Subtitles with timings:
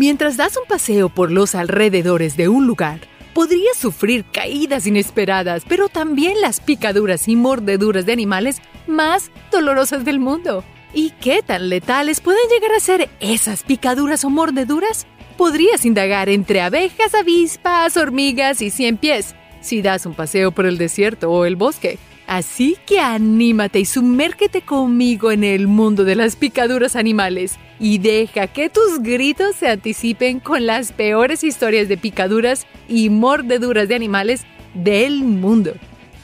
[0.00, 3.00] Mientras das un paseo por los alrededores de un lugar,
[3.34, 10.18] podrías sufrir caídas inesperadas, pero también las picaduras y mordeduras de animales más dolorosas del
[10.18, 10.64] mundo.
[10.94, 15.06] ¿Y qué tan letales pueden llegar a ser esas picaduras o mordeduras?
[15.36, 20.78] Podrías indagar entre abejas, avispas, hormigas y cien pies si das un paseo por el
[20.78, 21.98] desierto o el bosque.
[22.26, 28.46] Así que anímate y sumérgete conmigo en el mundo de las picaduras animales y deja
[28.46, 34.42] que tus gritos se anticipen con las peores historias de picaduras y mordeduras de animales
[34.74, 35.72] del mundo.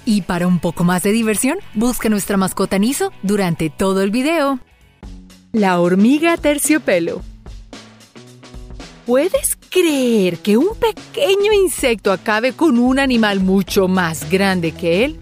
[0.05, 4.61] Y para un poco más de diversión, busca nuestra mascota Niso durante todo el video.
[5.53, 7.23] La hormiga terciopelo.
[9.07, 15.19] ¿Puedes creer que un pequeño insecto acabe con un animal mucho más grande que él?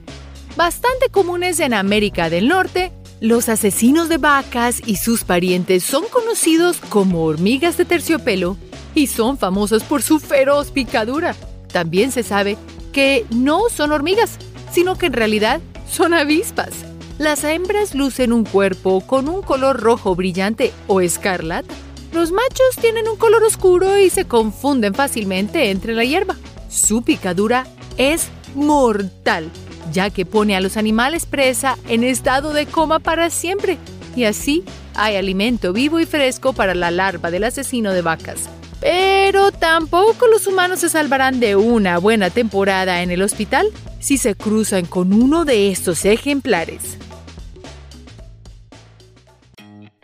[0.56, 2.92] Bastante comunes en América del Norte,
[3.24, 8.58] los asesinos de vacas y sus parientes son conocidos como hormigas de terciopelo
[8.94, 11.34] y son famosos por su feroz picadura.
[11.72, 12.58] También se sabe
[12.92, 14.36] que no son hormigas,
[14.70, 16.74] sino que en realidad son avispas.
[17.16, 21.74] Las hembras lucen un cuerpo con un color rojo brillante o escarlata.
[22.12, 26.36] Los machos tienen un color oscuro y se confunden fácilmente entre la hierba.
[26.68, 29.50] Su picadura es mortal
[29.92, 33.78] ya que pone a los animales presa en estado de coma para siempre.
[34.16, 38.48] Y así hay alimento vivo y fresco para la larva del asesino de vacas.
[38.80, 43.66] Pero tampoco los humanos se salvarán de una buena temporada en el hospital
[43.98, 46.98] si se cruzan con uno de estos ejemplares.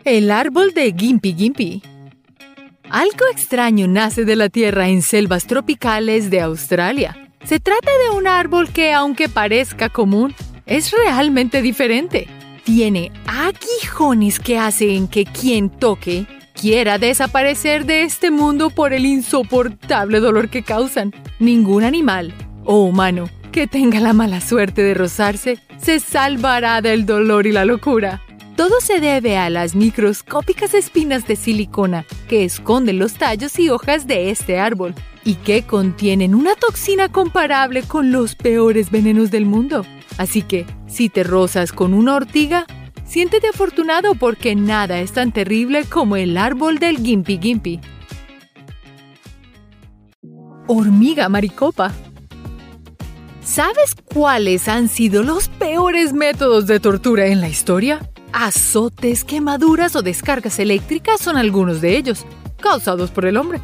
[0.03, 1.83] El árbol de Gimpy Gimpy.
[2.89, 7.30] Algo extraño nace de la tierra en selvas tropicales de Australia.
[7.43, 10.33] Se trata de un árbol que, aunque parezca común,
[10.65, 12.27] es realmente diferente.
[12.63, 20.19] Tiene aguijones que hacen que quien toque quiera desaparecer de este mundo por el insoportable
[20.19, 21.13] dolor que causan.
[21.39, 22.33] Ningún animal
[22.63, 27.65] o humano que tenga la mala suerte de rozarse se salvará del dolor y la
[27.65, 28.21] locura.
[28.55, 34.05] Todo se debe a las microscópicas espinas de silicona que esconden los tallos y hojas
[34.05, 39.85] de este árbol y que contienen una toxina comparable con los peores venenos del mundo.
[40.17, 42.65] Así que, si te rozas con una ortiga,
[43.05, 47.79] siéntete afortunado porque nada es tan terrible como el árbol del Gimpy Gimpy.
[50.67, 51.91] Hormiga maricopa.
[53.43, 57.99] ¿Sabes cuáles han sido los peores métodos de tortura en la historia?
[58.31, 62.25] Azotes, quemaduras o descargas eléctricas son algunos de ellos,
[62.61, 63.59] causados por el hombre.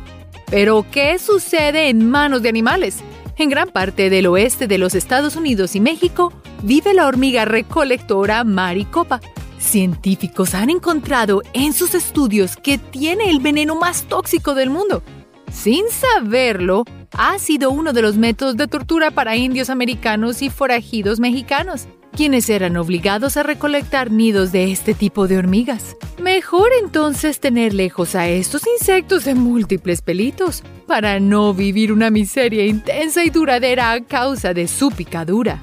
[0.50, 3.03] Pero, ¿qué sucede en manos de animales?
[3.38, 8.44] En gran parte del oeste de los Estados Unidos y México vive la hormiga recolectora
[8.44, 9.19] maricopa.
[9.59, 15.03] Científicos han encontrado en sus estudios que tiene el veneno más tóxico del mundo.
[15.52, 21.19] Sin saberlo, ha sido uno de los métodos de tortura para indios americanos y forajidos
[21.19, 25.95] mexicanos quienes eran obligados a recolectar nidos de este tipo de hormigas.
[26.19, 32.66] Mejor entonces tener lejos a estos insectos de múltiples pelitos, para no vivir una miseria
[32.66, 35.61] intensa y duradera a causa de su picadura.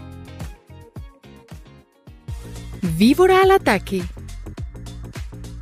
[2.96, 4.04] Víbora al ataque.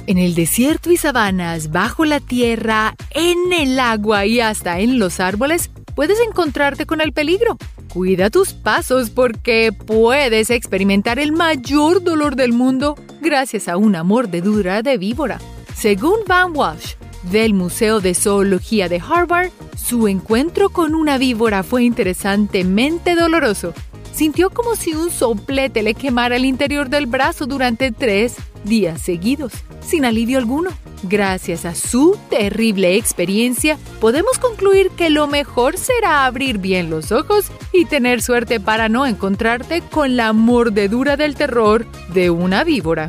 [0.06, 5.20] En el desierto y sabanas, bajo la tierra, en el agua y hasta en los
[5.20, 7.56] árboles, puedes encontrarte con el peligro.
[7.92, 14.80] Cuida tus pasos porque puedes experimentar el mayor dolor del mundo gracias a una mordedura
[14.80, 15.38] de víbora.
[15.74, 16.94] Según Van Walsh,
[17.30, 23.74] del Museo de Zoología de Harvard, su encuentro con una víbora fue interesantemente doloroso.
[24.12, 29.52] Sintió como si un soplete le quemara el interior del brazo durante tres días seguidos,
[29.80, 30.70] sin alivio alguno.
[31.04, 37.46] Gracias a su terrible experiencia, podemos concluir que lo mejor será abrir bien los ojos
[37.72, 43.08] y tener suerte para no encontrarte con la mordedura del terror de una víbora.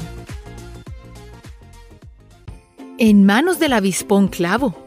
[2.97, 4.83] En manos del avispón clavo.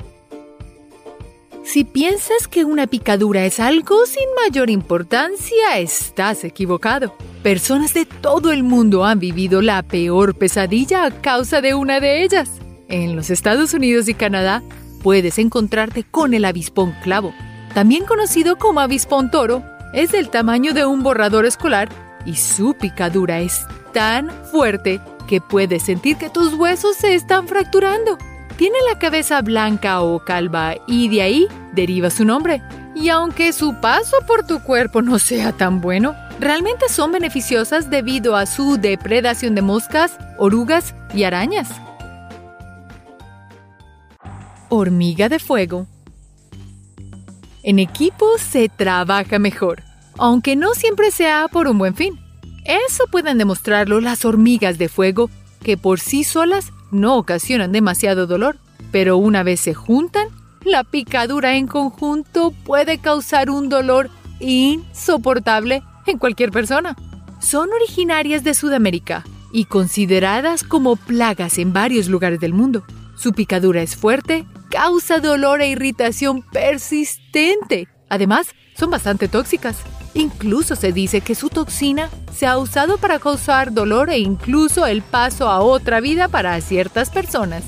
[1.66, 7.12] Si piensas que una picadura es algo sin mayor importancia, estás equivocado.
[7.42, 12.22] Personas de todo el mundo han vivido la peor pesadilla a causa de una de
[12.22, 12.52] ellas.
[12.86, 14.62] En los Estados Unidos y Canadá
[15.02, 17.34] puedes encontrarte con el avispón clavo,
[17.74, 19.64] también conocido como avispón toro.
[19.92, 21.88] Es del tamaño de un borrador escolar
[22.24, 28.18] y su picadura es tan fuerte que puedes sentir que tus huesos se están fracturando.
[28.56, 32.62] Tiene la cabeza blanca o calva y de ahí deriva su nombre.
[32.94, 38.34] Y aunque su paso por tu cuerpo no sea tan bueno, realmente son beneficiosas debido
[38.34, 41.68] a su depredación de moscas, orugas y arañas.
[44.70, 45.86] Hormiga de fuego.
[47.62, 49.82] En equipo se trabaja mejor,
[50.16, 52.18] aunque no siempre sea por un buen fin.
[52.64, 55.28] Eso pueden demostrarlo las hormigas de fuego,
[55.62, 58.58] que por sí solas no ocasionan demasiado dolor,
[58.92, 60.28] pero una vez se juntan,
[60.64, 64.10] la picadura en conjunto puede causar un dolor
[64.40, 66.96] insoportable en cualquier persona.
[67.40, 72.84] Son originarias de Sudamérica y consideradas como plagas en varios lugares del mundo.
[73.16, 77.88] Su picadura es fuerte, causa dolor e irritación persistente.
[78.08, 79.76] Además, son bastante tóxicas.
[80.16, 85.02] Incluso se dice que su toxina se ha usado para causar dolor e incluso el
[85.02, 87.62] paso a otra vida para ciertas personas.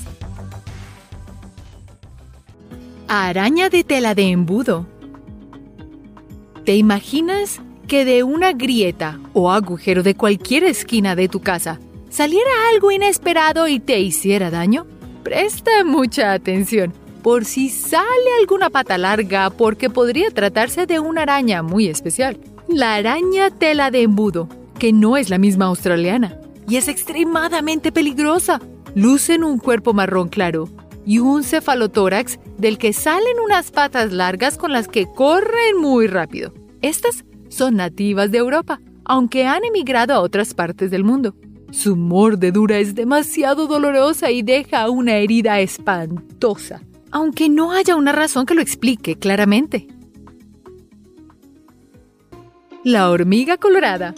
[3.07, 4.87] Araña de tela de embudo.
[6.65, 11.79] ¿Te imaginas que de una grieta o agujero de cualquier esquina de tu casa
[12.09, 14.87] saliera algo inesperado y te hiciera daño?
[15.23, 18.05] Presta mucha atención por si sale
[18.39, 22.39] alguna pata larga porque podría tratarse de una araña muy especial.
[22.67, 26.37] La araña tela de embudo, que no es la misma australiana
[26.67, 28.61] y es extremadamente peligrosa.
[28.95, 30.69] Lucen un cuerpo marrón claro
[31.05, 36.53] y un cefalotórax del que salen unas patas largas con las que corren muy rápido.
[36.81, 41.35] Estas son nativas de Europa, aunque han emigrado a otras partes del mundo.
[41.71, 48.45] Su mordedura es demasiado dolorosa y deja una herida espantosa aunque no haya una razón
[48.45, 49.87] que lo explique claramente.
[52.83, 54.15] La hormiga colorada.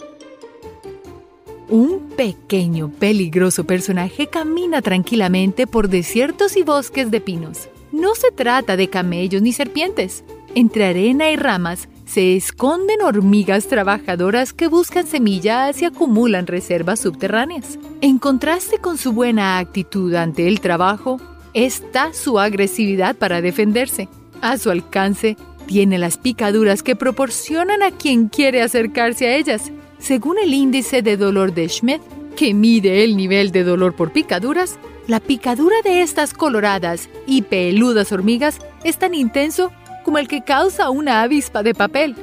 [1.68, 7.68] Un pequeño, peligroso personaje camina tranquilamente por desiertos y bosques de pinos.
[7.92, 10.24] No se trata de camellos ni serpientes.
[10.54, 17.78] Entre arena y ramas se esconden hormigas trabajadoras que buscan semillas y acumulan reservas subterráneas.
[18.02, 21.18] En contraste con su buena actitud ante el trabajo,
[21.54, 24.08] está su agresividad para defenderse.
[24.40, 29.70] A su alcance tiene las picaduras que proporcionan a quien quiere acercarse a ellas.
[29.98, 32.02] Según el índice de dolor de Schmidt,
[32.36, 38.12] que mide el nivel de dolor por picaduras, la picadura de estas coloradas y peludas
[38.12, 39.72] hormigas es tan intenso
[40.04, 42.16] como el que causa una avispa de papel.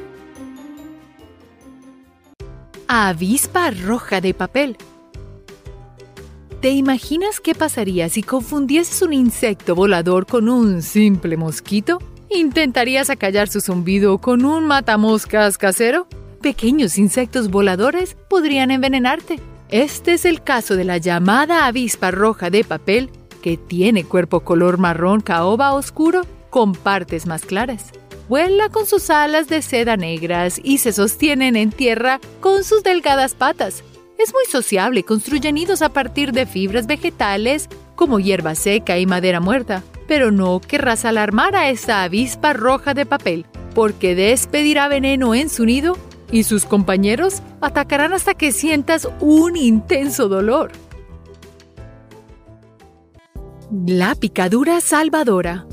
[2.88, 4.78] Avispa roja de papel
[6.62, 12.00] ¿Te imaginas qué pasaría si confundieses un insecto volador con un simple mosquito?
[12.30, 16.06] ¿Intentarías acallar su zumbido con un matamoscas casero?
[16.42, 19.40] Pequeños insectos voladores podrían envenenarte.
[19.70, 23.10] Este es el caso de la llamada avispa roja de papel,
[23.42, 27.94] que tiene cuerpo color marrón caoba oscuro con partes más claras.
[28.28, 33.34] Vuela con sus alas de seda negras y se sostienen en tierra con sus delgadas
[33.34, 33.82] patas,
[34.20, 39.06] es muy sociable y construye nidos a partir de fibras vegetales como hierba seca y
[39.06, 39.82] madera muerta.
[40.08, 45.66] Pero no querrás alarmar a esa avispa roja de papel, porque despedirá veneno en su
[45.66, 45.98] nido
[46.32, 50.72] y sus compañeros atacarán hasta que sientas un intenso dolor.
[53.86, 55.66] La picadura salvadora.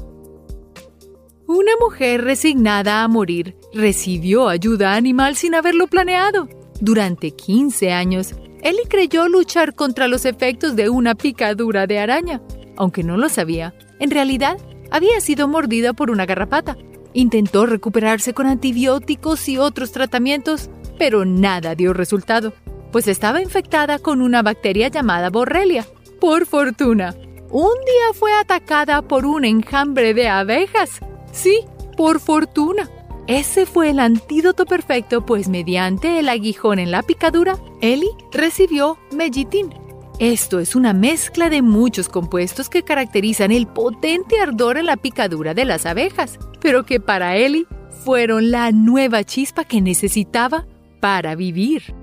[1.48, 6.48] Una mujer resignada a morir recibió ayuda animal sin haberlo planeado.
[6.80, 12.42] Durante 15 años, Ellie creyó luchar contra los efectos de una picadura de araña,
[12.76, 13.74] aunque no lo sabía.
[13.98, 14.58] En realidad,
[14.90, 16.76] había sido mordida por una garrapata.
[17.12, 22.52] Intentó recuperarse con antibióticos y otros tratamientos, pero nada dio resultado,
[22.92, 25.86] pues estaba infectada con una bacteria llamada Borrelia.
[26.20, 27.14] Por fortuna,
[27.50, 31.00] un día fue atacada por un enjambre de abejas.
[31.32, 31.60] Sí,
[31.96, 32.90] por fortuna.
[33.26, 39.74] Ese fue el antídoto perfecto, pues mediante el aguijón en la picadura, Ellie recibió mellitín.
[40.20, 45.54] Esto es una mezcla de muchos compuestos que caracterizan el potente ardor en la picadura
[45.54, 47.66] de las abejas, pero que para Ellie
[48.04, 50.64] fueron la nueva chispa que necesitaba
[51.00, 51.94] para vivir.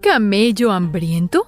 [0.00, 1.46] ¿Camello hambriento?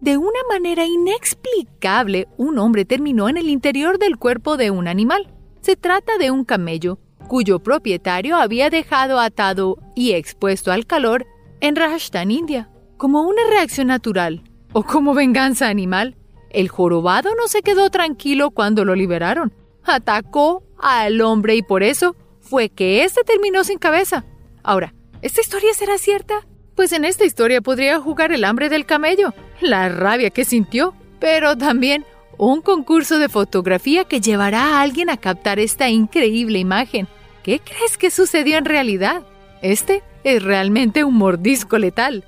[0.00, 5.35] De una manera inexplicable, un hombre terminó en el interior del cuerpo de un animal.
[5.66, 11.26] Se trata de un camello cuyo propietario había dejado atado y expuesto al calor
[11.58, 12.70] en Rajasthan, India.
[12.96, 16.16] Como una reacción natural o como venganza animal,
[16.50, 19.52] el jorobado no se quedó tranquilo cuando lo liberaron.
[19.82, 24.24] Atacó al hombre y por eso fue que éste terminó sin cabeza.
[24.62, 26.46] Ahora, ¿esta historia será cierta?
[26.76, 31.58] Pues en esta historia podría jugar el hambre del camello, la rabia que sintió, pero
[31.58, 32.04] también
[32.38, 37.08] un concurso de fotografía que llevará a alguien a captar esta increíble imagen.
[37.42, 39.22] ¿Qué crees que sucedió en realidad?
[39.62, 42.24] Este es realmente un mordisco letal.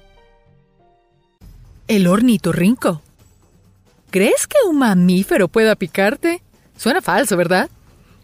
[1.89, 3.03] El ornitorrinco.
[4.11, 6.43] ¿Crees que un mamífero pueda picarte?
[6.77, 7.69] Suena falso, ¿verdad?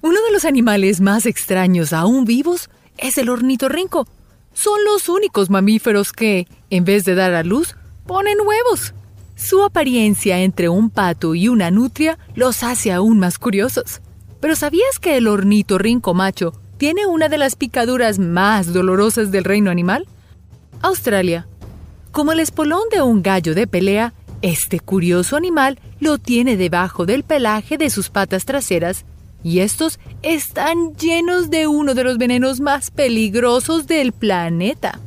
[0.00, 4.06] Uno de los animales más extraños aún vivos es el ornitorrinco.
[4.52, 7.74] Son los únicos mamíferos que, en vez de dar a luz,
[8.06, 8.94] ponen huevos.
[9.36, 14.00] Su apariencia entre un pato y una nutria los hace aún más curiosos.
[14.40, 19.70] Pero ¿sabías que el ornitorrinco macho tiene una de las picaduras más dolorosas del reino
[19.70, 20.06] animal?
[20.82, 21.48] Australia.
[22.12, 27.24] Como el espolón de un gallo de pelea, este curioso animal lo tiene debajo del
[27.24, 29.04] pelaje de sus patas traseras
[29.42, 35.00] y estos están llenos de uno de los venenos más peligrosos del planeta.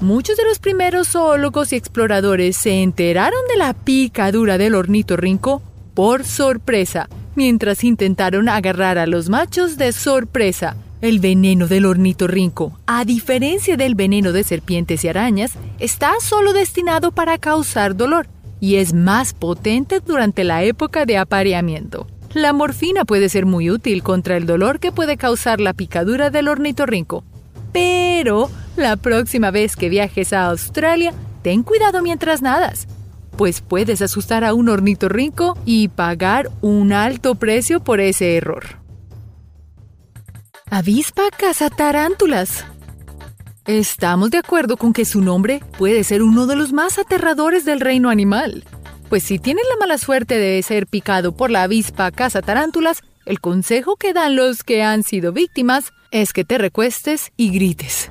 [0.00, 6.24] Muchos de los primeros zoólogos y exploradores se enteraron de la picadura del ornitorrinco por
[6.24, 10.74] sorpresa, mientras intentaron agarrar a los machos de sorpresa.
[11.02, 17.12] El veneno del ornitorrinco, a diferencia del veneno de serpientes y arañas, está solo destinado
[17.12, 18.26] para causar dolor
[18.58, 22.06] y es más potente durante la época de apareamiento.
[22.32, 26.48] La morfina puede ser muy útil contra el dolor que puede causar la picadura del
[26.48, 27.22] ornitorrinco.
[27.72, 31.12] Pero la próxima vez que viajes a Australia,
[31.42, 32.86] ten cuidado mientras nadas,
[33.36, 38.80] pues puedes asustar a un ornitorrinco y pagar un alto precio por ese error.
[40.70, 41.22] Avispa
[41.76, 42.64] tarántulas.
[43.66, 47.80] Estamos de acuerdo con que su nombre puede ser uno de los más aterradores del
[47.80, 48.64] reino animal.
[49.08, 53.96] Pues si tienes la mala suerte de ser picado por la avispa tarántulas, el consejo
[53.96, 58.10] que dan los que han sido víctimas es que te recuestes y grites.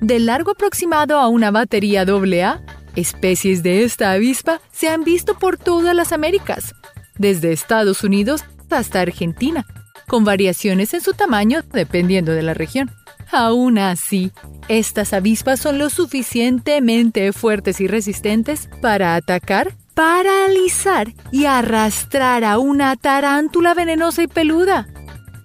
[0.00, 2.60] De largo aproximado a una batería AA,
[2.96, 6.74] especies de esta avispa se han visto por todas las Américas,
[7.18, 9.64] desde Estados Unidos hasta Argentina,
[10.06, 12.90] con variaciones en su tamaño dependiendo de la región.
[13.32, 14.32] Aún así,
[14.68, 22.96] estas avispas son lo suficientemente fuertes y resistentes para atacar, paralizar y arrastrar a una
[22.96, 24.86] tarántula venenosa y peluda,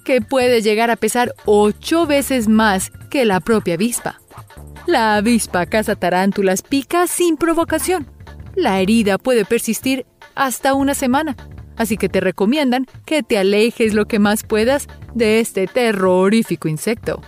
[0.03, 4.22] que puede llegar a pesar ocho veces más que la propia avispa.
[4.88, 8.08] La avispa caza tarántulas pica sin provocación.
[8.55, 10.05] La herida puede persistir
[10.36, 11.36] hasta una semana,
[11.77, 17.22] así que te recomiendan que te alejes lo que más puedas de este terrorífico insecto.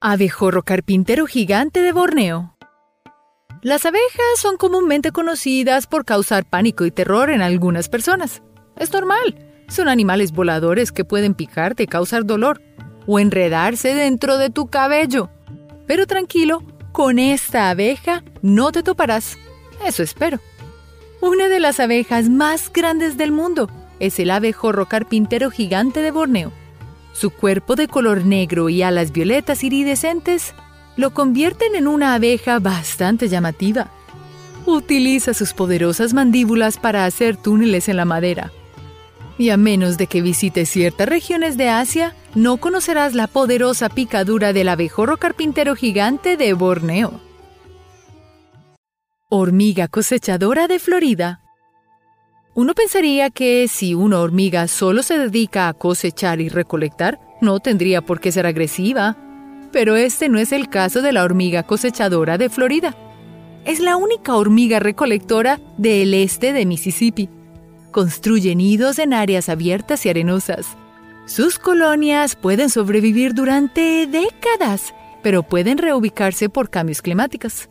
[0.00, 2.56] Abejorro carpintero gigante de Borneo.
[3.62, 8.42] Las abejas son comúnmente conocidas por causar pánico y terror en algunas personas.
[8.76, 9.49] Es normal.
[9.70, 12.60] Son animales voladores que pueden picarte causar dolor
[13.06, 15.30] o enredarse dentro de tu cabello.
[15.86, 16.62] Pero tranquilo,
[16.92, 19.38] con esta abeja no te toparás.
[19.86, 20.40] Eso espero.
[21.20, 26.52] Una de las abejas más grandes del mundo es el abejorro carpintero gigante de Borneo.
[27.12, 30.52] Su cuerpo de color negro y alas violetas iridescentes
[30.96, 33.88] lo convierten en una abeja bastante llamativa.
[34.66, 38.50] Utiliza sus poderosas mandíbulas para hacer túneles en la madera.
[39.40, 44.52] Y a menos de que visites ciertas regiones de Asia, no conocerás la poderosa picadura
[44.52, 47.22] del abejorro carpintero gigante de Borneo.
[49.30, 51.40] Hormiga cosechadora de Florida.
[52.52, 58.02] Uno pensaría que si una hormiga solo se dedica a cosechar y recolectar, no tendría
[58.02, 59.16] por qué ser agresiva.
[59.72, 62.94] Pero este no es el caso de la hormiga cosechadora de Florida.
[63.64, 67.30] Es la única hormiga recolectora del este de Mississippi.
[67.90, 70.76] Construye nidos en áreas abiertas y arenosas.
[71.26, 77.68] Sus colonias pueden sobrevivir durante décadas, pero pueden reubicarse por cambios climáticos.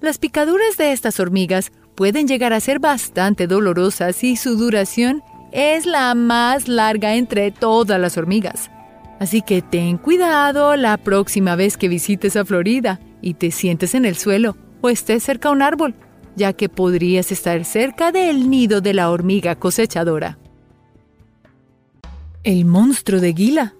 [0.00, 5.22] Las picaduras de estas hormigas pueden llegar a ser bastante dolorosas y su duración
[5.52, 8.70] es la más larga entre todas las hormigas.
[9.18, 14.04] Así que ten cuidado la próxima vez que visites a Florida y te sientes en
[14.04, 15.94] el suelo o estés cerca a un árbol,
[16.36, 20.38] ya que podrías estar cerca del nido de la hormiga cosechadora.
[22.44, 23.74] El monstruo de Gila.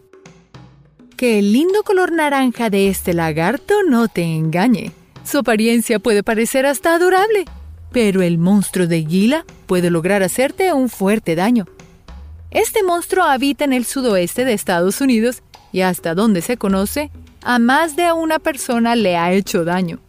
[1.17, 4.93] Que el lindo color naranja de este lagarto no te engañe.
[5.25, 7.45] Su apariencia puede parecer hasta adorable,
[7.93, 11.67] pero el monstruo de Gila puede lograr hacerte un fuerte daño.
[12.51, 17.11] Este monstruo habita en el sudoeste de Estados Unidos y hasta donde se conoce,
[17.43, 20.01] a más de una persona le ha hecho daño.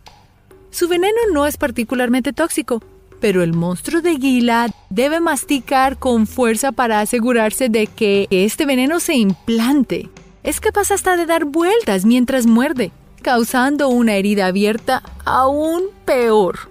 [0.78, 2.84] Su veneno no es particularmente tóxico,
[3.20, 9.00] pero el monstruo de Gila debe masticar con fuerza para asegurarse de que este veneno
[9.00, 10.08] se implante.
[10.44, 12.92] Es capaz hasta de dar vueltas mientras muerde,
[13.24, 16.70] causando una herida abierta aún peor.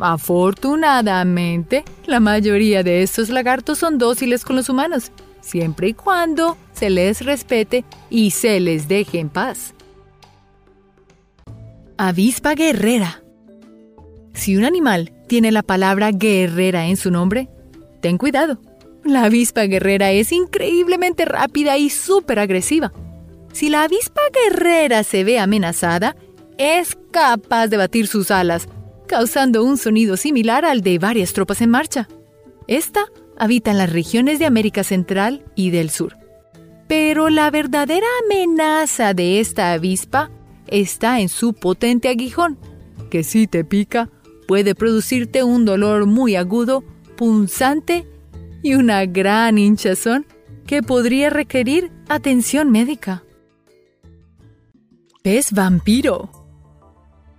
[0.00, 6.90] Afortunadamente, la mayoría de estos lagartos son dóciles con los humanos, siempre y cuando se
[6.90, 9.73] les respete y se les deje en paz.
[11.96, 13.22] Avispa guerrera.
[14.32, 17.48] Si un animal tiene la palabra guerrera en su nombre,
[18.00, 18.60] ten cuidado.
[19.04, 22.92] La avispa guerrera es increíblemente rápida y súper agresiva.
[23.52, 26.16] Si la avispa guerrera se ve amenazada,
[26.58, 28.66] es capaz de batir sus alas,
[29.06, 32.08] causando un sonido similar al de varias tropas en marcha.
[32.66, 33.04] Esta
[33.38, 36.16] habita en las regiones de América Central y del Sur.
[36.88, 40.32] Pero la verdadera amenaza de esta avispa
[40.80, 42.58] está en su potente aguijón,
[43.10, 44.10] que si te pica
[44.48, 46.82] puede producirte un dolor muy agudo,
[47.16, 48.06] punzante
[48.62, 50.26] y una gran hinchazón
[50.66, 53.22] que podría requerir atención médica.
[55.22, 56.30] Pez vampiro.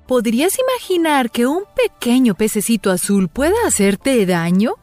[0.08, 4.76] ¿Podrías imaginar que un pequeño pececito azul pueda hacerte daño?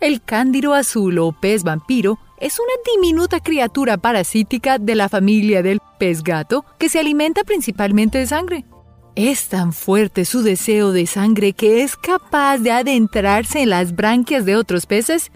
[0.00, 5.80] El cándiro azul o pez vampiro es una diminuta criatura parasítica de la familia del
[5.98, 8.64] pez gato que se alimenta principalmente de sangre.
[9.14, 14.44] Es tan fuerte su deseo de sangre que es capaz de adentrarse en las branquias
[14.44, 15.32] de otros peces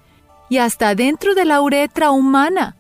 [0.50, 2.76] y hasta dentro de la uretra humana.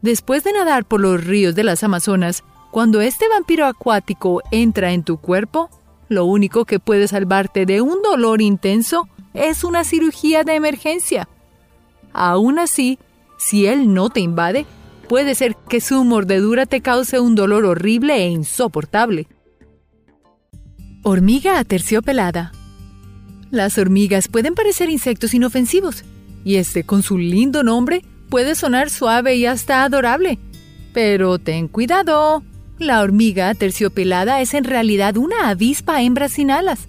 [0.00, 5.02] Después de nadar por los ríos de las Amazonas, cuando este vampiro acuático entra en
[5.02, 5.70] tu cuerpo,
[6.08, 11.28] lo único que puede salvarte de un dolor intenso es una cirugía de emergencia.
[12.12, 12.98] Aún así,
[13.38, 14.66] si él no te invade,
[15.08, 19.26] puede ser que su mordedura te cause un dolor horrible e insoportable.
[21.02, 22.52] Hormiga aterciopelada.
[23.50, 26.04] Las hormigas pueden parecer insectos inofensivos,
[26.44, 30.38] y este con su lindo nombre puede sonar suave y hasta adorable.
[30.92, 32.42] Pero ten cuidado,
[32.78, 36.88] la hormiga terciopelada es en realidad una avispa hembra sin alas.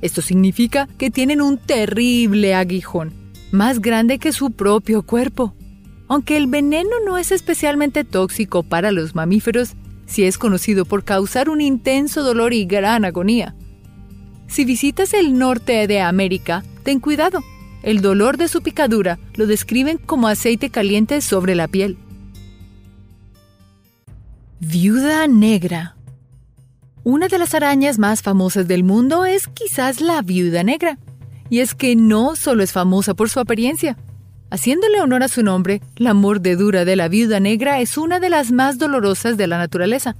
[0.00, 3.12] Esto significa que tienen un terrible aguijón,
[3.52, 5.54] más grande que su propio cuerpo.
[6.08, 9.74] Aunque el veneno no es especialmente tóxico para los mamíferos,
[10.06, 13.54] sí es conocido por causar un intenso dolor y gran agonía.
[14.46, 17.44] Si visitas el norte de América, ten cuidado.
[17.82, 21.98] El dolor de su picadura lo describen como aceite caliente sobre la piel.
[24.60, 25.94] Viuda negra.
[27.04, 30.98] Una de las arañas más famosas del mundo es quizás la viuda negra.
[31.50, 33.96] Y es que no solo es famosa por su apariencia.
[34.50, 38.50] Haciéndole honor a su nombre, la mordedura de la viuda negra es una de las
[38.50, 40.16] más dolorosas de la naturaleza.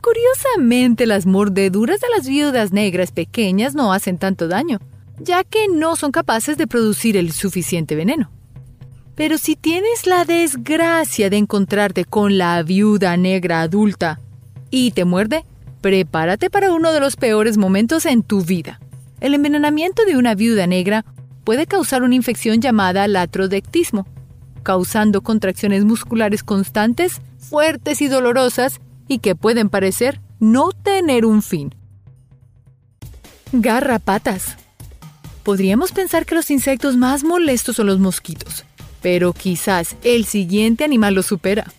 [0.00, 4.78] Curiosamente, las mordeduras de las viudas negras pequeñas no hacen tanto daño,
[5.18, 8.30] ya que no son capaces de producir el suficiente veneno.
[9.16, 14.20] Pero si tienes la desgracia de encontrarte con la viuda negra adulta
[14.70, 15.44] y te muerde,
[15.80, 18.78] prepárate para uno de los peores momentos en tu vida.
[19.20, 21.04] El envenenamiento de una viuda negra
[21.48, 24.06] puede causar una infección llamada latrodectismo,
[24.62, 31.74] causando contracciones musculares constantes, fuertes y dolorosas y que pueden parecer no tener un fin.
[33.52, 34.58] Garrapatas.
[35.42, 38.66] Podríamos pensar que los insectos más molestos son los mosquitos,
[39.00, 41.72] pero quizás el siguiente animal lo supera.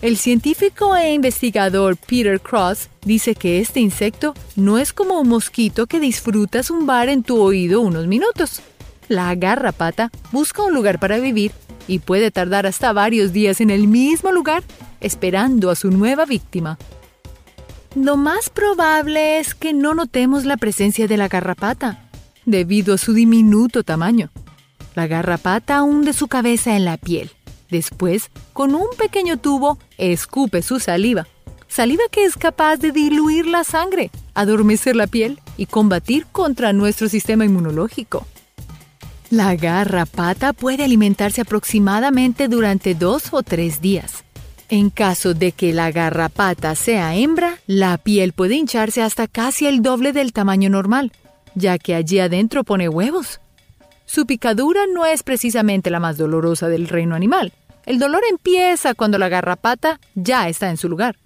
[0.00, 5.86] El científico e investigador Peter Cross dice que este insecto no es como un mosquito
[5.86, 8.62] que disfruta zumbar en tu oído unos minutos.
[9.08, 11.52] La garrapata busca un lugar para vivir
[11.86, 14.62] y puede tardar hasta varios días en el mismo lugar
[15.00, 16.78] esperando a su nueva víctima.
[17.94, 22.08] Lo más probable es que no notemos la presencia de la garrapata,
[22.44, 24.30] debido a su diminuto tamaño.
[24.94, 27.30] La garrapata hunde su cabeza en la piel.
[27.70, 31.26] Después, con un pequeño tubo, escupe su saliva.
[31.68, 37.08] Saliva que es capaz de diluir la sangre, adormecer la piel y combatir contra nuestro
[37.08, 38.26] sistema inmunológico.
[39.34, 44.22] La garrapata puede alimentarse aproximadamente durante dos o tres días.
[44.68, 49.82] En caso de que la garrapata sea hembra, la piel puede hincharse hasta casi el
[49.82, 51.10] doble del tamaño normal,
[51.56, 53.40] ya que allí adentro pone huevos.
[54.06, 57.52] Su picadura no es precisamente la más dolorosa del reino animal.
[57.86, 61.16] El dolor empieza cuando la garrapata ya está en su lugar.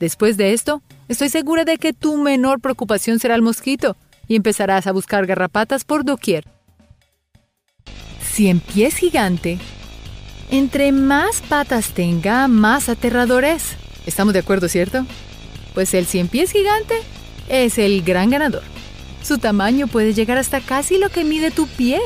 [0.00, 4.86] Después de esto, estoy segura de que tu menor preocupación será el mosquito y empezarás
[4.86, 6.53] a buscar garrapatas por doquier.
[8.34, 9.58] Cien pies gigante.
[10.50, 13.76] Entre más patas tenga, más aterrador es.
[14.06, 15.06] ¿Estamos de acuerdo, cierto?
[15.72, 16.96] Pues el cien pies gigante
[17.48, 18.64] es el gran ganador.
[19.22, 22.00] Su tamaño puede llegar hasta casi lo que mide tu pie.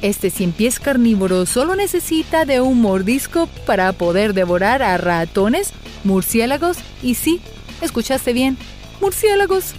[0.00, 6.78] Este cien pies carnívoro solo necesita de un mordisco para poder devorar a ratones, murciélagos
[7.02, 7.42] y sí,
[7.82, 8.56] escuchaste bien,
[9.02, 9.74] murciélagos.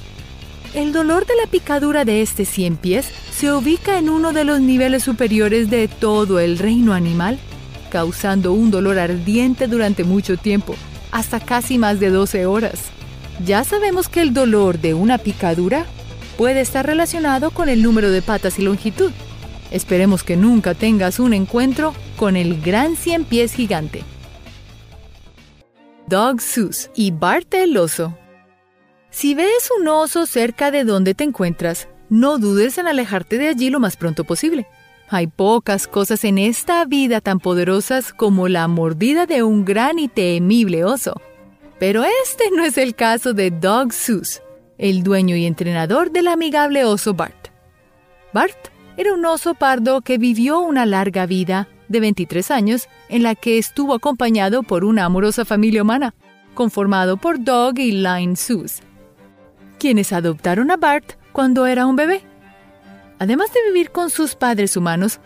[0.73, 4.59] El dolor de la picadura de este cien pies se ubica en uno de los
[4.59, 7.39] niveles superiores de todo el reino animal,
[7.89, 10.75] causando un dolor ardiente durante mucho tiempo,
[11.11, 12.85] hasta casi más de 12 horas.
[13.45, 15.85] Ya sabemos que el dolor de una picadura
[16.37, 19.11] puede estar relacionado con el número de patas y longitud.
[19.71, 24.03] Esperemos que nunca tengas un encuentro con el gran cien pies gigante.
[26.07, 28.17] Dog Sus y Bart el oso.
[29.17, 33.71] Si ves un oso cerca de donde te encuentras, no dudes en alejarte de allí
[33.71, 34.67] lo más pronto posible.
[35.09, 40.07] Hay pocas cosas en esta vida tan poderosas como la mordida de un gran y
[40.07, 41.19] temible oso.
[41.79, 44.43] Pero este no es el caso de Dog Sus,
[44.77, 47.47] el dueño y entrenador del amigable oso Bart.
[48.33, 53.33] Bart era un oso pardo que vivió una larga vida de 23 años en la
[53.33, 56.13] que estuvo acompañado por una amorosa familia humana,
[56.53, 58.83] conformado por Dog y Line Sus,
[59.77, 62.21] quienes adoptaron a Bart cuando era un bebé.
[63.19, 65.19] Además de vivir con sus padres humanos,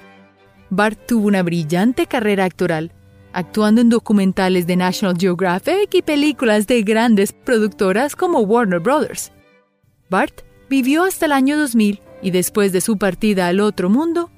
[0.69, 2.91] Bart tuvo una brillante carrera actoral,
[3.33, 9.31] actuando en documentales de National Geographic y películas de grandes productoras como Warner Brothers.
[10.09, 14.31] Bart vivió hasta el año 2000 y después de su partida al otro mundo,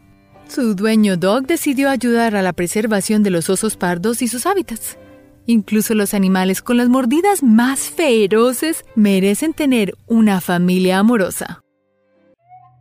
[0.48, 4.98] su dueño Dog decidió ayudar a la preservación de los osos pardos y sus hábitats.
[5.46, 11.62] Incluso los animales con las mordidas más feroces merecen tener una familia amorosa.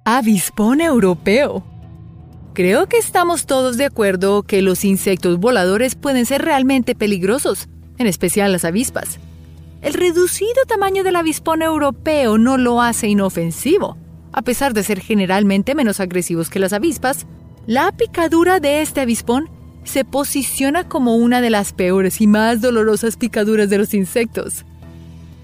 [0.05, 1.64] Avispón europeo.
[2.55, 8.07] Creo que estamos todos de acuerdo que los insectos voladores pueden ser realmente peligrosos, en
[8.07, 9.18] especial las avispas.
[9.81, 13.96] El reducido tamaño del avispón europeo no lo hace inofensivo.
[14.33, 17.27] A pesar de ser generalmente menos agresivos que las avispas,
[17.66, 19.51] la picadura de este avispón
[19.85, 24.64] se posiciona como una de las peores y más dolorosas picaduras de los insectos.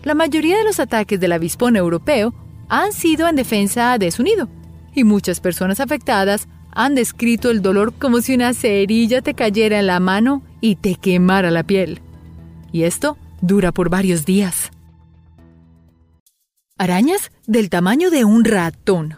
[0.05, 2.35] La mayoría de los ataques del avispón europeo
[2.69, 4.49] han sido en defensa de su nido,
[4.95, 9.87] y muchas personas afectadas han descrito el dolor como si una cerilla te cayera en
[9.87, 12.01] la mano y te quemara la piel.
[12.73, 14.71] Y esto dura por varios días.
[16.77, 19.17] Arañas del tamaño de un ratón.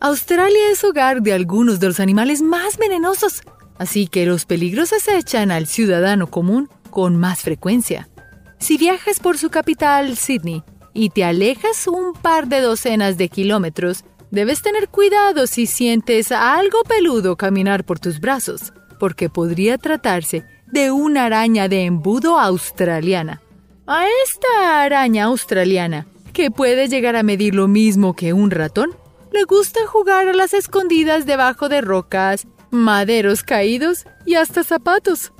[0.00, 3.42] Australia es hogar de algunos de los animales más venenosos,
[3.80, 8.10] así que los peligros acechan al ciudadano común con más frecuencia.
[8.58, 10.62] Si viajas por su capital, Sydney,
[10.92, 16.82] y te alejas un par de docenas de kilómetros, debes tener cuidado si sientes algo
[16.82, 23.40] peludo caminar por tus brazos, porque podría tratarse de una araña de embudo australiana.
[23.86, 28.90] A esta araña australiana, que puede llegar a medir lo mismo que un ratón,
[29.32, 35.32] le gusta jugar a las escondidas debajo de rocas, maderos caídos y hasta zapatos.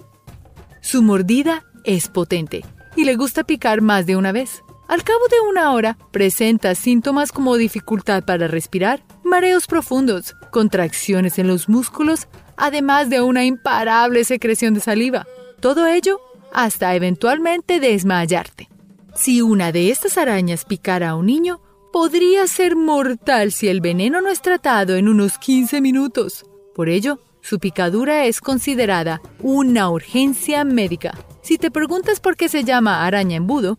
[0.80, 2.64] Su mordida es potente
[2.96, 4.62] y le gusta picar más de una vez.
[4.88, 11.46] Al cabo de una hora, presenta síntomas como dificultad para respirar, mareos profundos, contracciones en
[11.46, 15.26] los músculos, además de una imparable secreción de saliva.
[15.60, 16.20] Todo ello
[16.52, 18.68] hasta eventualmente desmayarte.
[19.14, 21.60] Si una de estas arañas picara a un niño,
[21.92, 26.44] podría ser mortal si el veneno no es tratado en unos 15 minutos.
[26.80, 31.12] Por ello, su picadura es considerada una urgencia médica.
[31.42, 33.76] Si te preguntas por qué se llama araña embudo,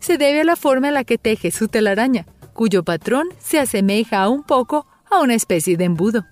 [0.00, 4.26] se debe a la forma en la que teje su telaraña, cuyo patrón se asemeja
[4.30, 6.24] un poco a una especie de embudo.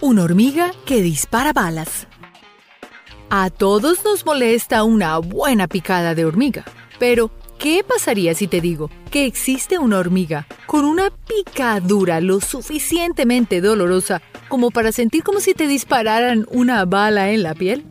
[0.00, 2.08] Una hormiga que dispara balas.
[3.30, 6.64] A todos nos molesta una buena picada de hormiga,
[6.98, 7.30] pero
[7.64, 14.20] ¿qué pasaría si te digo que existe una hormiga con una picadura lo suficientemente dolorosa
[14.50, 17.86] como para sentir como si te dispararan una bala en la piel?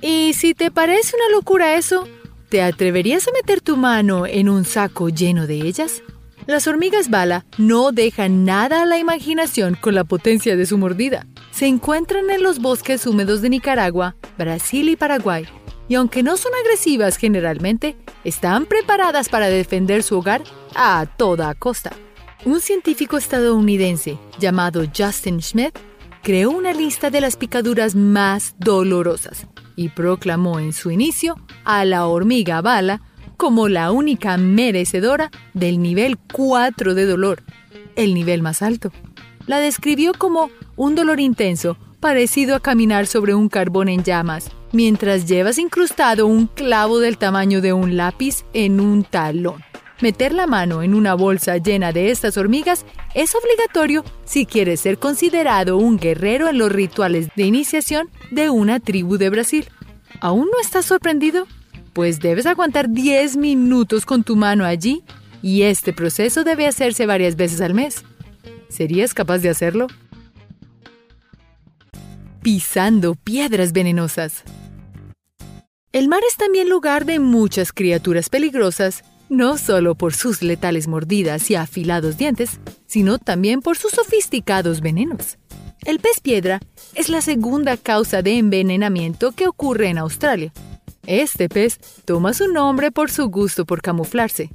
[0.00, 2.08] Y si te parece una locura eso,
[2.48, 6.02] ¿Te atreverías a meter tu mano en un saco lleno de ellas?
[6.46, 11.26] Las hormigas bala no dejan nada a la imaginación con la potencia de su mordida.
[11.50, 15.46] Se encuentran en los bosques húmedos de Nicaragua, Brasil y Paraguay,
[15.88, 20.42] y aunque no son agresivas generalmente, están preparadas para defender su hogar
[20.74, 21.92] a toda costa.
[22.44, 25.78] Un científico estadounidense llamado Justin Schmidt
[26.22, 29.46] creó una lista de las picaduras más dolorosas
[29.76, 33.02] y proclamó en su inicio a la hormiga bala
[33.36, 37.42] como la única merecedora del nivel 4 de dolor,
[37.96, 38.92] el nivel más alto.
[39.46, 45.26] La describió como un dolor intenso, parecido a caminar sobre un carbón en llamas, mientras
[45.26, 49.62] llevas incrustado un clavo del tamaño de un lápiz en un talón.
[50.00, 54.98] Meter la mano en una bolsa llena de estas hormigas es obligatorio si quieres ser
[54.98, 59.68] considerado un guerrero en los rituales de iniciación de una tribu de Brasil.
[60.20, 61.48] ¿Aún no estás sorprendido?
[61.94, 65.02] Pues debes aguantar 10 minutos con tu mano allí
[65.42, 68.04] y este proceso debe hacerse varias veces al mes.
[68.68, 69.88] ¿Serías capaz de hacerlo?
[72.40, 74.44] Pisando piedras venenosas.
[75.98, 81.50] El mar es también lugar de muchas criaturas peligrosas no solo por sus letales mordidas
[81.50, 85.38] y afilados dientes, sino también por sus sofisticados venenos.
[85.84, 86.60] El pez piedra
[86.94, 90.52] es la segunda causa de envenenamiento que ocurre en Australia.
[91.04, 94.50] Este pez toma su nombre por su gusto por camuflarse.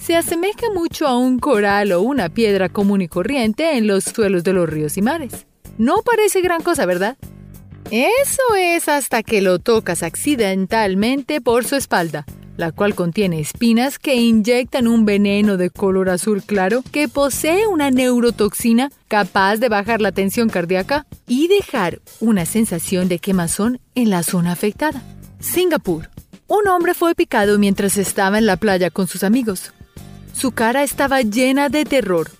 [0.00, 4.44] Se asemeja mucho a un coral o una piedra común y corriente en los suelos
[4.44, 5.44] de los ríos y mares.
[5.76, 7.18] No parece gran cosa, ¿verdad?
[7.90, 14.16] Eso es hasta que lo tocas accidentalmente por su espalda, la cual contiene espinas que
[14.16, 20.10] inyectan un veneno de color azul claro que posee una neurotoxina capaz de bajar la
[20.10, 25.00] tensión cardíaca y dejar una sensación de quemazón en la zona afectada.
[25.38, 26.10] Singapur.
[26.48, 29.72] Un hombre fue picado mientras estaba en la playa con sus amigos.
[30.32, 32.30] Su cara estaba llena de terror.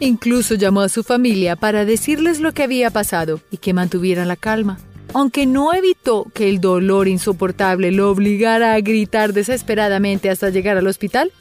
[0.00, 4.36] Incluso llamó a su familia para decirles lo que había pasado y que mantuvieran la
[4.36, 4.78] calma.
[5.14, 10.86] Aunque no evitó que el dolor insoportable lo obligara a gritar desesperadamente hasta llegar al
[10.86, 11.32] hospital,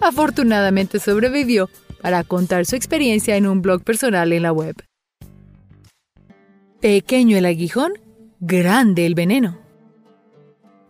[0.00, 1.68] afortunadamente sobrevivió
[2.00, 4.74] para contar su experiencia en un blog personal en la web.
[6.80, 7.92] Pequeño el aguijón,
[8.40, 9.58] grande el veneno.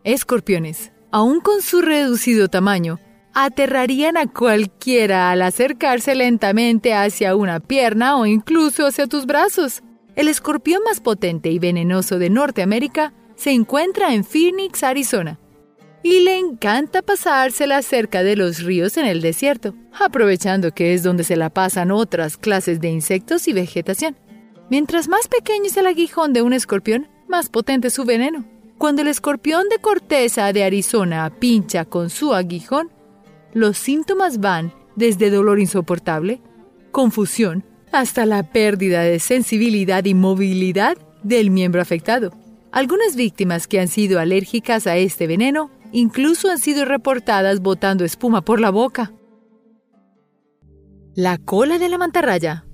[0.05, 3.01] Escorpiones, aun con su reducido tamaño,
[3.35, 9.83] aterrarían a cualquiera al acercarse lentamente hacia una pierna o incluso hacia tus brazos.
[10.17, 15.39] El escorpión más potente y venenoso de Norteamérica se encuentra en Phoenix, Arizona,
[16.03, 21.25] y le encanta pasársela cerca de los ríos en el desierto, aprovechando que es donde
[21.25, 24.17] se la pasan otras clases de insectos y vegetación.
[24.71, 28.45] Mientras más pequeño es el aguijón de un escorpión, más potente es su veneno.
[28.79, 32.91] Cuando el escorpión de corteza de Arizona pincha con su aguijón,
[33.55, 36.41] los síntomas van desde dolor insoportable,
[36.91, 42.33] confusión, hasta la pérdida de sensibilidad y movilidad del miembro afectado.
[42.73, 48.43] Algunas víctimas que han sido alérgicas a este veneno incluso han sido reportadas botando espuma
[48.43, 49.13] por la boca.
[51.15, 52.65] La cola de la mantarraya.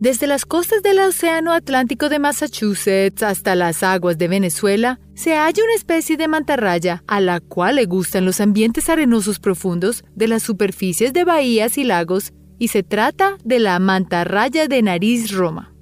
[0.00, 5.64] Desde las costas del Océano Atlántico de Massachusetts hasta las aguas de Venezuela, se halla
[5.64, 10.44] una especie de mantarraya a la cual le gustan los ambientes arenosos profundos de las
[10.44, 15.74] superficies de bahías y lagos y se trata de la mantarraya de nariz roma.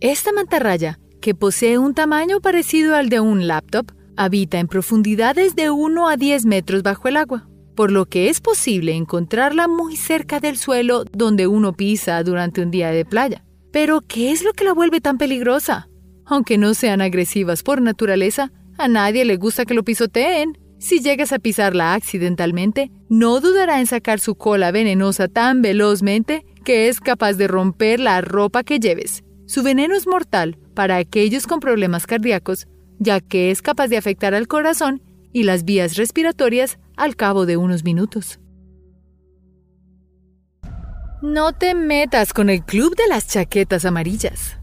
[0.00, 5.70] Esta mantarraya, que posee un tamaño parecido al de un laptop, habita en profundidades de
[5.70, 10.40] 1 a 10 metros bajo el agua, por lo que es posible encontrarla muy cerca
[10.40, 13.44] del suelo donde uno pisa durante un día de playa.
[13.72, 15.88] Pero, ¿qué es lo que la vuelve tan peligrosa?
[16.26, 20.58] Aunque no sean agresivas por naturaleza, a nadie le gusta que lo pisoteen.
[20.78, 26.88] Si llegas a pisarla accidentalmente, no dudará en sacar su cola venenosa tan velozmente que
[26.88, 29.24] es capaz de romper la ropa que lleves.
[29.46, 32.66] Su veneno es mortal para aquellos con problemas cardíacos,
[32.98, 37.56] ya que es capaz de afectar al corazón y las vías respiratorias al cabo de
[37.56, 38.38] unos minutos.
[41.22, 44.56] No te metas con el club de las chaquetas amarillas.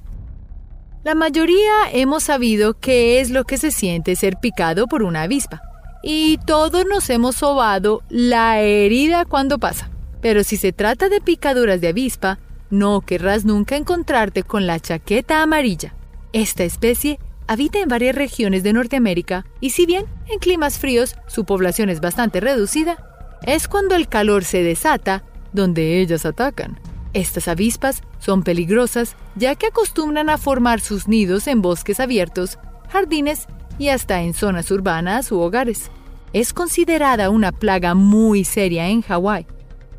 [1.06, 5.62] La mayoría hemos sabido qué es lo que se siente ser picado por una avispa
[6.04, 9.90] y todos nos hemos sobado la herida cuando pasa.
[10.20, 15.42] Pero si se trata de picaduras de avispa, no querrás nunca encontrarte con la chaqueta
[15.42, 15.96] amarilla.
[16.34, 21.46] Esta especie habita en varias regiones de Norteamérica y si bien en climas fríos su
[21.46, 22.98] población es bastante reducida,
[23.44, 26.80] es cuando el calor se desata donde ellas atacan.
[27.14, 32.60] Estas avispas son peligrosas ya que acostumbran a formar sus nidos en bosques abiertos,
[32.90, 35.90] jardines y hasta en zonas urbanas u hogares.
[36.34, 39.48] Es considerada una plaga muy seria en Hawái.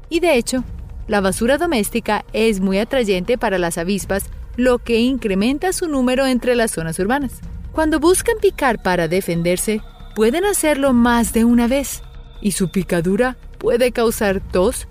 [0.09, 0.63] Y de hecho,
[1.09, 6.55] la basura doméstica es muy atrayente para las avispas, lo que incrementa su número entre
[6.55, 7.41] las zonas urbanas.
[7.73, 9.81] Cuando buscan picar para defenderse,
[10.15, 12.03] pueden hacerlo más de una vez,
[12.41, 14.87] y su picadura puede causar tos,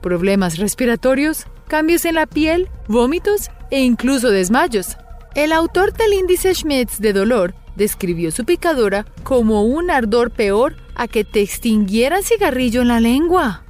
[0.00, 4.96] problemas respiratorios, cambios en la piel, vómitos e incluso desmayos.
[5.34, 11.06] El autor del índice Schmitz de dolor describió su picadura como un ardor peor a
[11.08, 13.62] que te extinguieran cigarrillo en la lengua.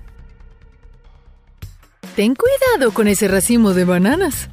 [2.17, 4.49] Ten cuidado con ese racimo de bananas.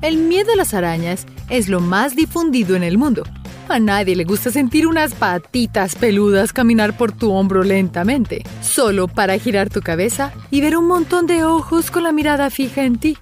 [0.00, 3.22] El miedo a las arañas es lo más difundido en el mundo.
[3.68, 9.38] A nadie le gusta sentir unas patitas peludas caminar por tu hombro lentamente, solo para
[9.38, 13.16] girar tu cabeza y ver un montón de ojos con la mirada fija en ti.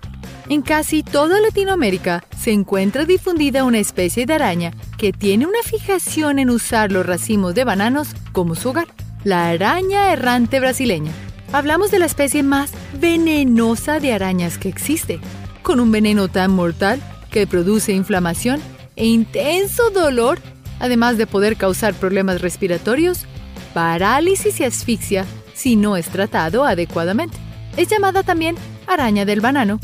[0.48, 6.40] En casi toda Latinoamérica se encuentra difundida una especie de araña que tiene una fijación
[6.40, 8.88] en usar los racimos de bananos como su hogar,
[9.22, 11.12] la araña errante brasileña.
[11.53, 15.20] Hablamos de la especie más venenosa de arañas que existe,
[15.62, 17.00] con un veneno tan mortal
[17.31, 18.61] que produce inflamación
[18.96, 20.38] e intenso dolor,
[20.79, 23.26] además de poder causar problemas respiratorios
[23.72, 25.24] parálisis y asfixia
[25.55, 27.37] si no es tratado adecuadamente.
[27.76, 29.79] Es llamada también araña del banano.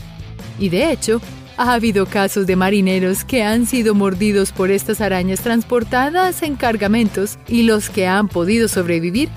[0.59, 1.21] Y de hecho,
[1.57, 7.39] ha habido casos de marineros que han sido mordidos por estas arañas transportadas en cargamentos
[7.49, 9.29] y los que han podido sobrevivir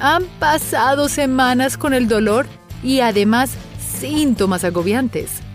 [0.00, 2.46] han pasado semanas con el dolor
[2.82, 3.50] y además
[4.00, 5.47] síntomas agobiantes.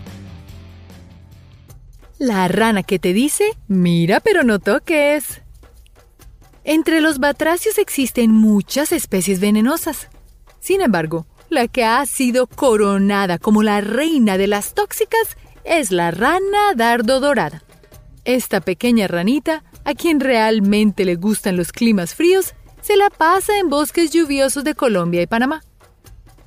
[2.26, 5.42] La rana que te dice, mira pero no toques.
[6.64, 10.08] Entre los batracios existen muchas especies venenosas.
[10.62, 16.12] Sin embargo, la que ha sido coronada como la reina de las tóxicas es la
[16.12, 17.62] rana dardo dorada.
[18.24, 23.70] Esta pequeña ranita, a quien realmente le gustan los climas fríos, se la pasa en
[23.70, 25.62] bosques lluviosos de Colombia y Panamá.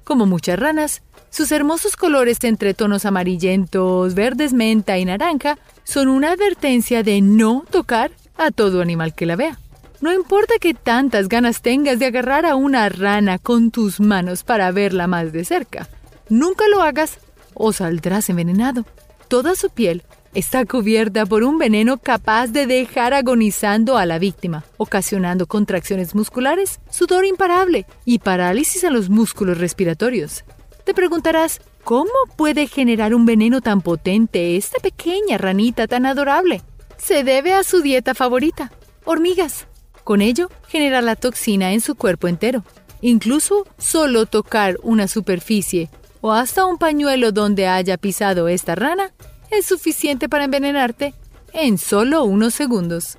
[0.04, 1.02] Como muchas ranas,
[1.36, 7.62] sus hermosos colores entre tonos amarillentos, verdes menta y naranja son una advertencia de no
[7.70, 9.58] tocar a todo animal que la vea.
[10.00, 14.72] No importa que tantas ganas tengas de agarrar a una rana con tus manos para
[14.72, 15.90] verla más de cerca.
[16.30, 17.18] Nunca lo hagas
[17.52, 18.86] o saldrás envenenado.
[19.28, 24.64] Toda su piel está cubierta por un veneno capaz de dejar agonizando a la víctima,
[24.78, 30.42] ocasionando contracciones musculares, sudor imparable y parálisis en los músculos respiratorios.
[30.86, 36.62] Te preguntarás, ¿cómo puede generar un veneno tan potente esta pequeña ranita tan adorable?
[36.96, 38.70] Se debe a su dieta favorita,
[39.04, 39.66] hormigas.
[40.04, 42.62] Con ello, genera la toxina en su cuerpo entero.
[43.00, 49.12] Incluso solo tocar una superficie o hasta un pañuelo donde haya pisado esta rana
[49.50, 51.14] es suficiente para envenenarte
[51.52, 53.18] en solo unos segundos.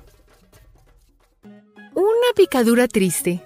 [1.94, 3.42] Una picadura triste.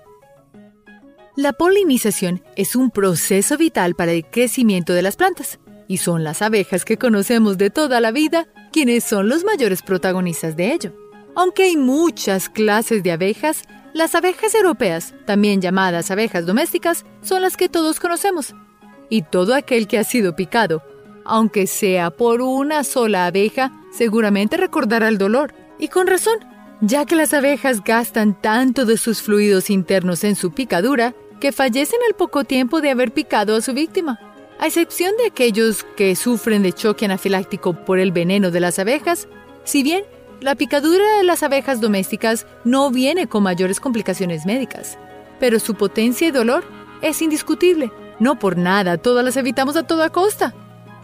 [1.34, 6.42] La polinización es un proceso vital para el crecimiento de las plantas, y son las
[6.42, 10.92] abejas que conocemos de toda la vida quienes son los mayores protagonistas de ello.
[11.34, 13.62] Aunque hay muchas clases de abejas,
[13.94, 18.54] las abejas europeas, también llamadas abejas domésticas, son las que todos conocemos.
[19.08, 20.82] Y todo aquel que ha sido picado,
[21.24, 25.54] aunque sea por una sola abeja, seguramente recordará el dolor.
[25.78, 26.38] Y con razón,
[26.82, 32.00] ya que las abejas gastan tanto de sus fluidos internos en su picadura, que fallecen
[32.08, 34.18] al poco tiempo de haber picado a su víctima.
[34.58, 39.28] A excepción de aquellos que sufren de choque anafiláctico por el veneno de las abejas,
[39.64, 40.04] si bien
[40.40, 44.98] la picadura de las abejas domésticas no viene con mayores complicaciones médicas,
[45.38, 46.64] pero su potencia y dolor
[47.00, 47.92] es indiscutible.
[48.18, 50.52] No por nada, todas las evitamos a toda costa.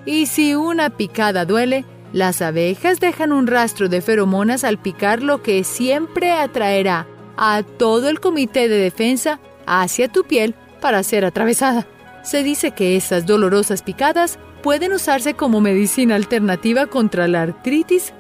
[0.05, 5.43] Y si una picada duele, las abejas dejan un rastro de feromonas al picar lo
[5.43, 11.87] que siempre atraerá a todo el comité de defensa hacia tu piel para ser atravesada.
[12.23, 18.13] Se dice que esas dolorosas picadas pueden usarse como medicina alternativa contra la artritis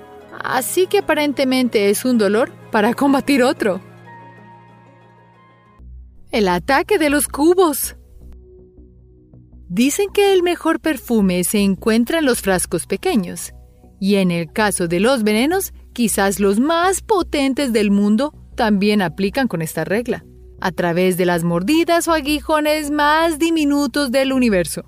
[0.42, 3.81] así que aparentemente es un dolor para combatir otro.
[6.31, 7.96] El ataque de los cubos.
[9.68, 13.53] Dicen que el mejor perfume se encuentra en los frascos pequeños,
[14.01, 19.49] y en el caso de los venenos, quizás los más potentes del mundo también aplican
[19.49, 20.25] con esta regla,
[20.61, 24.85] a través de las mordidas o aguijones más diminutos del universo.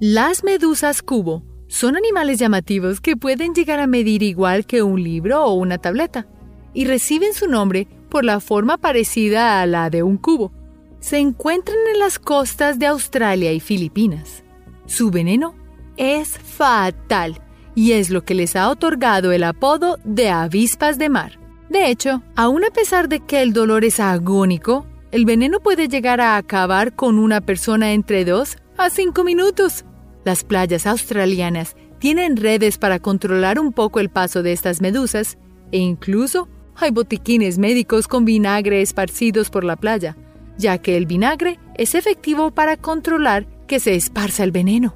[0.00, 5.44] Las medusas cubo son animales llamativos que pueden llegar a medir igual que un libro
[5.44, 6.26] o una tableta,
[6.72, 10.52] y reciben su nombre por la forma parecida a la de un cubo.
[11.00, 14.42] Se encuentran en las costas de Australia y Filipinas.
[14.86, 15.54] Su veneno
[15.96, 17.40] es fatal
[17.76, 21.38] y es lo que les ha otorgado el apodo de avispas de mar.
[21.68, 26.20] De hecho, aun a pesar de que el dolor es agónico, el veneno puede llegar
[26.20, 29.84] a acabar con una persona entre 2 a 5 minutos.
[30.24, 35.36] Las playas australianas tienen redes para controlar un poco el paso de estas medusas
[35.70, 40.16] e incluso hay botiquines médicos con vinagre esparcidos por la playa,
[40.56, 44.94] ya que el vinagre es efectivo para controlar que se esparza el veneno.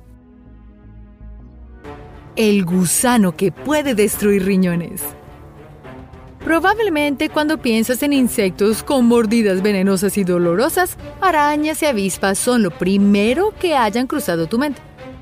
[2.37, 5.03] El gusano que puede destruir riñones.
[6.45, 12.71] Probablemente cuando piensas en insectos con mordidas venenosas y dolorosas, arañas y avispas son lo
[12.71, 14.81] primero que hayan cruzado tu mente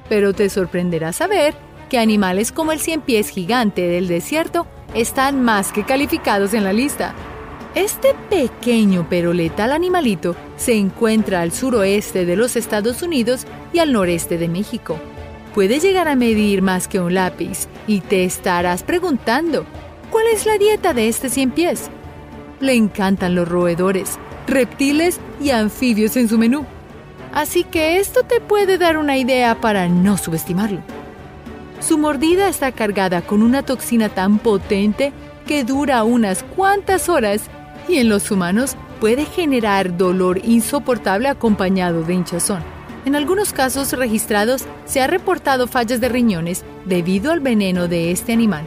[0.08, 1.54] pero te sorprenderá saber
[1.88, 6.72] que animales como el cien pies gigante del desierto están más que calificados en la
[6.72, 7.14] lista.
[7.74, 13.92] Este pequeño pero letal animalito se encuentra al suroeste de los Estados Unidos y al
[13.92, 14.98] noreste de México.
[15.58, 19.66] Puede llegar a medir más que un lápiz y te estarás preguntando,
[20.08, 21.90] ¿cuál es la dieta de este cien pies?
[22.60, 26.64] Le encantan los roedores, reptiles y anfibios en su menú.
[27.34, 30.78] Así que esto te puede dar una idea para no subestimarlo.
[31.80, 35.12] Su mordida está cargada con una toxina tan potente
[35.44, 37.42] que dura unas cuantas horas
[37.88, 42.77] y en los humanos puede generar dolor insoportable acompañado de hinchazón.
[43.08, 48.34] En algunos casos registrados se ha reportado fallas de riñones debido al veneno de este
[48.34, 48.66] animal.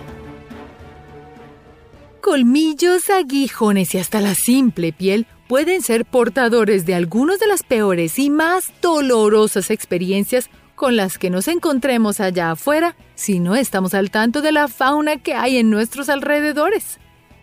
[2.21, 8.17] Colmillos, aguijones y hasta la simple piel pueden ser portadores de algunas de las peores
[8.17, 14.09] y más dolorosas experiencias con las que nos encontremos allá afuera si no estamos al
[14.09, 16.97] tanto de la fauna que hay en nuestros alrededores.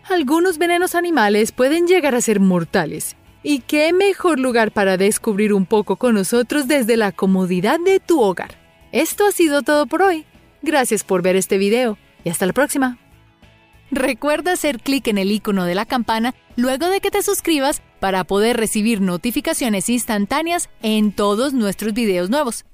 [0.09, 3.15] Algunos venenos animales pueden llegar a ser mortales.
[3.41, 8.21] ¿Y qué mejor lugar para descubrir un poco con nosotros desde la comodidad de tu
[8.21, 8.57] hogar?
[8.91, 10.25] Esto ha sido todo por hoy.
[10.61, 12.97] Gracias por ver este video y hasta la próxima.
[13.91, 18.25] Recuerda hacer clic en el icono de la campana luego de que te suscribas para
[18.25, 22.65] poder recibir notificaciones instantáneas en todos nuestros videos nuevos.